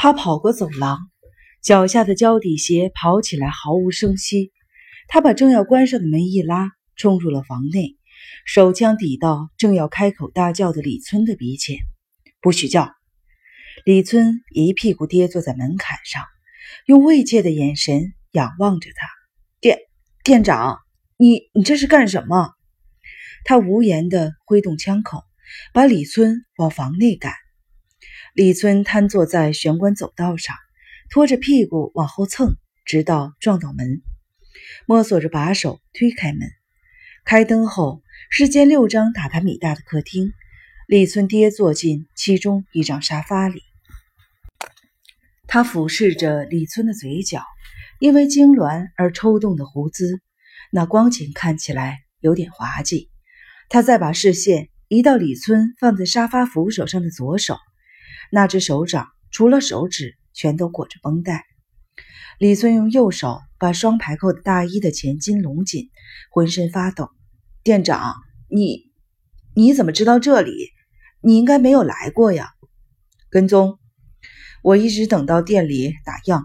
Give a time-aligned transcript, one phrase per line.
[0.00, 1.10] 他跑过走廊，
[1.60, 4.52] 脚下的胶底鞋跑起来毫无声息。
[5.08, 7.96] 他把正要关上的门一拉，冲入了房内，
[8.46, 11.78] 手枪抵到正要开口大叫的李村的鼻前。
[12.40, 12.94] 不许叫！
[13.84, 16.22] 李村一屁股跌坐在门槛上，
[16.86, 19.08] 用慰藉的眼神仰望着他。
[19.60, 19.80] 店
[20.22, 20.78] 店长，
[21.16, 22.52] 你你这是干什么？
[23.44, 25.24] 他无言地挥动枪口，
[25.74, 27.32] 把李村往房内赶。
[28.34, 30.54] 李村瘫坐在玄关走道上，
[31.10, 34.02] 拖着屁股往后蹭，直到撞到门，
[34.86, 36.48] 摸索着把手推开门。
[37.24, 40.32] 开灯后是间六张榻榻米大的客厅，
[40.86, 43.62] 李村跌坐进其中一张沙发里。
[45.46, 47.42] 他俯视着李村的嘴角，
[47.98, 50.20] 因为痉挛而抽动的胡子，
[50.70, 53.10] 那光景看起来有点滑稽。
[53.68, 57.58] 他再把视线移到李村放在沙发扶手上的左手，
[58.30, 61.44] 那只手掌除了手指全都裹着绷带。
[62.38, 65.90] 李村用右手把双排扣的大衣的前襟拢紧，
[66.30, 67.10] 浑身发抖。
[67.64, 68.14] 店长，
[68.48, 68.90] 你
[69.54, 70.52] 你怎么知道这里？
[71.20, 72.50] 你应该没有来过呀。
[73.30, 73.78] 跟踪。
[74.62, 76.44] 我一直等到店里打烊。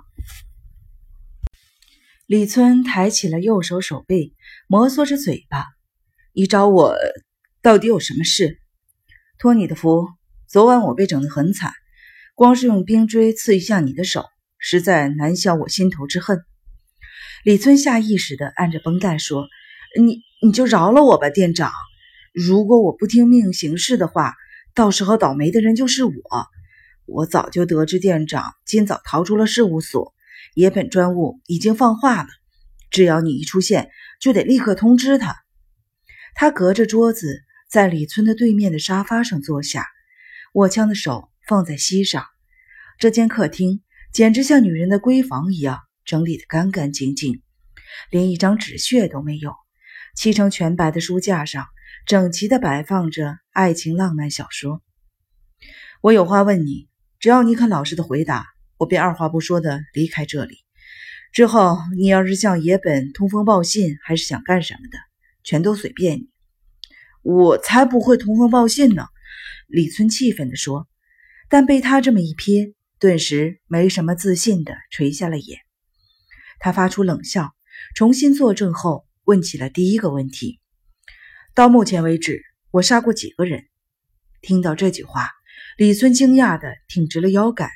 [2.26, 4.34] 李村抬起了右手手背，
[4.68, 5.66] 摩挲着嘴巴
[6.34, 6.96] ：“你找我
[7.62, 8.60] 到底有什么事？
[9.38, 10.08] 托你的福，
[10.48, 11.74] 昨晚我被整得很惨，
[12.36, 14.26] 光是用冰锥刺一下你的手，
[14.58, 16.42] 实在难消我心头之恨。”
[17.44, 19.48] 李村下意识地按着绷带说
[20.00, 21.72] ：“你你就饶了我吧，店长。
[22.34, 24.34] 如果我不听命行事的话，
[24.74, 26.14] 到时候倒霉的人就是我。”
[27.06, 30.14] 我早就得知店长今早逃出了事务所，
[30.56, 32.30] 野本专务已经放话了，
[32.90, 33.90] 只要你一出现，
[34.22, 35.36] 就得立刻通知他。
[36.34, 39.86] 他隔着桌子在李村的对面的沙发上坐下，
[40.54, 42.26] 握枪的手放在膝上。
[43.00, 47.42] 这间客厅简直像女人的闺房一样，整理得干干净净，
[48.10, 49.54] 连一张纸屑都没有。
[50.16, 51.66] 漆成全白的书架上，
[52.06, 54.82] 整齐地摆放着爱情浪漫小说。
[56.02, 56.88] 我有话问你。
[57.20, 60.58] 只要你肯老实的回答，我便二话不说的离开这里。
[61.32, 64.98] 之后你要是向野本通风报信，还是想干什么的，
[65.42, 66.30] 全都随便你。
[67.22, 69.08] 我才不会通风报信呢！
[69.68, 70.86] 李村气愤地说。
[71.54, 75.60] 但被他这么一瞥，顿时没什么自信的垂下了眼。
[76.58, 77.52] 他发出冷笑，
[77.94, 80.60] 重新作证后问起了第一个问题：
[81.54, 82.42] 到目前为止，
[82.72, 83.66] 我杀过几个人？
[84.42, 85.30] 听到这句话。
[85.78, 87.70] 李村惊讶的挺直了腰杆，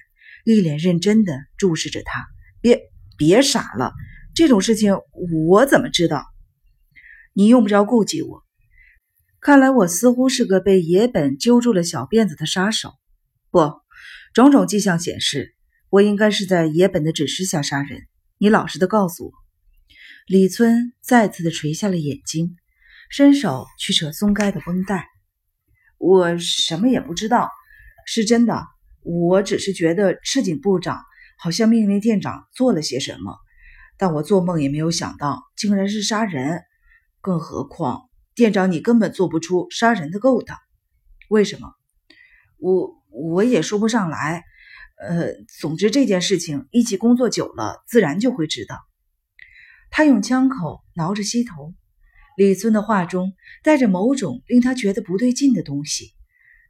[0.43, 2.25] 一脸认真的注视着他。
[2.59, 2.81] 别
[3.15, 3.93] 别傻了，
[4.33, 4.95] 这种事情
[5.51, 6.25] 我怎么知道？
[7.31, 8.43] 你用不着顾忌我。
[9.39, 12.93] 看来我似乎是个被野本揪住了小辫子的杀手。
[13.57, 13.81] 不，
[14.35, 15.55] 种种迹象显示，
[15.89, 18.03] 我应该是在野本的指示下杀人。
[18.37, 19.31] 你老实的告诉我。
[20.27, 22.55] 李村再次的垂下了眼睛，
[23.09, 25.07] 伸手去扯松开的绷带。
[25.97, 27.49] 我什么也不知道。
[28.05, 28.63] 是真的，
[29.01, 31.01] 我只是觉得赤井部长
[31.39, 33.35] 好像命令店长做了些什么，
[33.97, 36.61] 但我做梦也没有想到竟然是杀人。
[37.21, 38.03] 更何况
[38.35, 40.55] 店长，你根本做不出杀人的勾当。
[41.29, 41.73] 为什么？
[42.59, 44.43] 我我也说不上来。
[44.99, 48.79] 呃，总之这件事情一起工作久了，自然就会知道。
[49.89, 51.73] 他用枪口挠着膝头，
[52.35, 53.33] 李村的话中
[53.63, 56.13] 带着某种令他觉得不对劲的东西。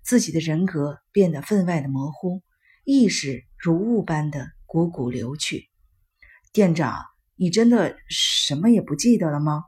[0.04, 2.42] 自己的人格变得分外的模糊，
[2.86, 5.70] 意识如雾般的汩汩流去。
[6.54, 7.04] 店长，
[7.36, 9.64] 你真的什么也不记得了吗？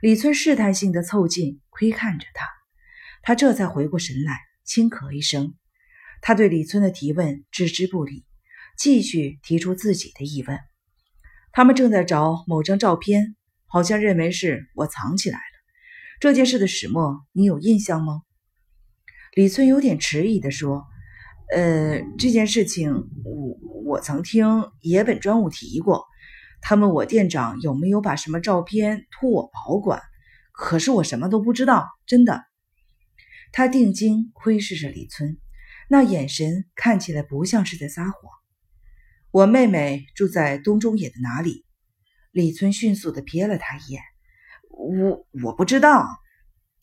[0.00, 2.46] 李村试探性的凑近窥看着他，
[3.22, 5.54] 他这才回过神来，轻咳一声。
[6.26, 8.24] 他对李村的提问置之不理，
[8.78, 10.58] 继续提出自己的疑问。
[11.52, 13.36] 他们正在找某张照片，
[13.66, 15.42] 好像认为是我藏起来了。
[16.20, 18.22] 这件事的始末，你有印象吗？
[19.34, 20.86] 李村有点迟疑地说
[21.54, 26.06] ：“呃，这件事情我我曾听野本专务提过，
[26.62, 30.00] 他问我店长有没有把什么照片托我保管，
[30.52, 32.46] 可是我什么都不知道，真的。”
[33.52, 35.36] 他定睛窥视着李村，
[35.88, 38.14] 那眼神看起来不像是在撒谎。
[39.30, 41.64] 我妹妹住在东中野的哪里？
[42.30, 44.02] 李村迅速地瞥了他一眼。
[44.70, 46.06] 我我不知道。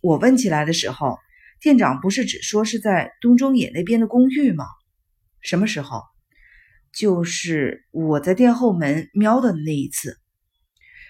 [0.01, 1.17] 我问起来的时候。
[1.63, 4.65] 店长不是只说是在东中野那边的公寓吗？
[5.41, 6.01] 什么时候？
[6.91, 10.17] 就是我在店后门瞄的那一次。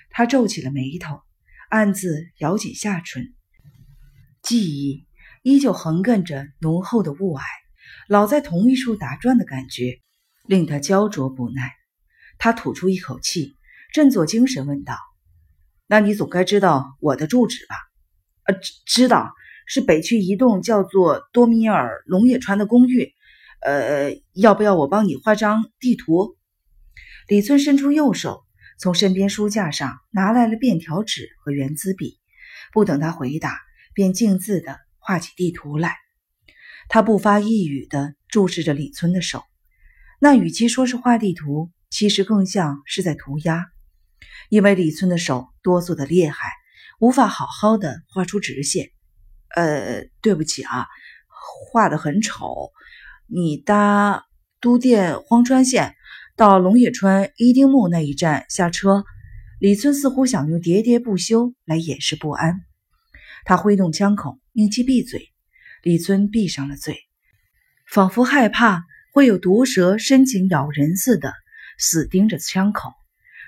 [0.10, 1.22] 他皱起了眉头，
[1.70, 3.34] 暗自咬紧下唇。
[4.42, 5.08] 记忆
[5.42, 7.42] 依旧横亘着浓厚的雾霭，
[8.08, 10.00] 老在同一处打转的感觉，
[10.46, 11.72] 令他焦灼不耐。
[12.38, 13.56] 他吐出一口气，
[13.94, 14.96] 振作精神问道
[15.88, 17.76] ：“那你总该知道我的住址吧
[18.46, 19.32] ？”“呃，知知道，
[19.68, 23.14] 是北区一栋叫做多米尔龙野川的公寓。
[23.62, 26.36] 呃，要不要我帮你画张地图？”
[27.30, 28.44] 李村伸出右手，
[28.80, 32.20] 从身边书架上拿来了便条纸和圆珠笔，
[32.74, 33.60] 不等他回答，
[33.94, 35.96] 便径自的画起地图来。
[36.94, 39.46] 他不发一语的注视着李村的手，
[40.20, 43.68] 那与其说是画地图，其实更像是在涂鸦，
[44.50, 46.50] 因为李村的手哆嗦的厉害，
[47.00, 48.90] 无法好好的画出直线。
[49.56, 50.86] 呃，对不起啊，
[51.72, 52.74] 画的很丑。
[53.26, 54.26] 你搭
[54.60, 55.96] 都电荒川线
[56.36, 59.06] 到龙野川伊丁木那一站下车。
[59.62, 62.60] 李村似乎想用喋喋不休来掩饰不安，
[63.46, 65.31] 他挥动枪口，命其闭嘴。
[65.82, 66.98] 李村闭上了嘴，
[67.88, 68.84] 仿佛害怕
[69.14, 71.34] 会有毒蛇深情咬人似的。
[71.78, 72.94] 死盯着枪口，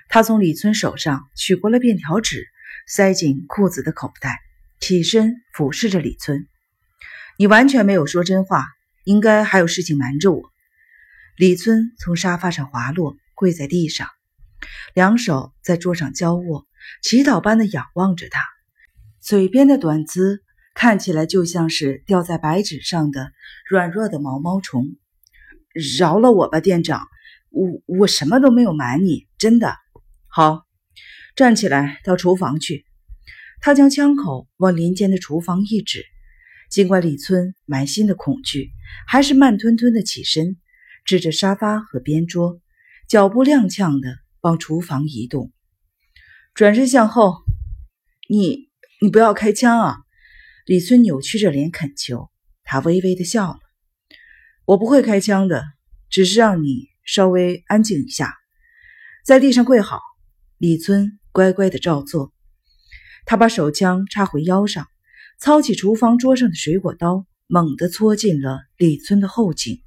[0.08, 2.48] 他从李村手上取过了便条纸，
[2.88, 4.40] 塞进裤子的口袋，
[4.80, 6.48] 起身俯视着李村
[7.38, 8.66] ：“你完全没有说真话，
[9.04, 10.50] 应该还有事情瞒着我。”
[11.38, 14.08] 李村从沙发上滑落，跪在地上，
[14.94, 16.66] 两手在桌上交握，
[17.02, 18.40] 祈祷般的仰望着他，
[19.20, 20.42] 嘴边的短字
[20.74, 23.32] 看起来就像是掉在白纸上的
[23.70, 24.96] 软弱的毛毛虫。
[25.98, 27.06] 饶了我吧，店长。
[27.50, 29.76] 我我什么都没有瞒你，真的。
[30.26, 30.66] 好，
[31.36, 32.84] 站起来到厨房去。
[33.60, 36.04] 他将枪口往林间的厨房一指。
[36.68, 38.72] 尽管李村满心的恐惧，
[39.06, 40.56] 还是慢吞吞的起身，
[41.04, 42.60] 指着沙发和边桌，
[43.08, 45.52] 脚步踉跄的往厨房移动，
[46.52, 47.44] 转身向后。
[48.28, 48.70] 你
[49.02, 49.98] 你不要开枪啊！
[50.64, 52.30] 李村扭曲着脸恳求。
[52.62, 53.58] 他微微的笑了。
[54.64, 55.64] 我不会开枪的，
[56.10, 56.88] 只是让你。
[57.06, 58.34] 稍微安静一下，
[59.26, 60.00] 在地上跪好。
[60.56, 62.32] 李村乖乖的照做。
[63.26, 64.88] 他把手枪插回腰上，
[65.38, 69.82] 操起厨房桌上的水果刀，猛地戳进了李村的后颈。